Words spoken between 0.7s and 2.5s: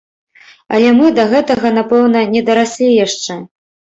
Але мы да гэтага, напэўна, не